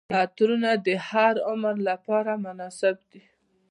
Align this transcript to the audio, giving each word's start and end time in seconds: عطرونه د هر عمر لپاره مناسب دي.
عطرونه 0.21 0.69
د 0.85 0.87
هر 1.09 1.35
عمر 1.49 1.75
لپاره 1.89 2.31
مناسب 2.45 2.95
دي. 3.11 3.23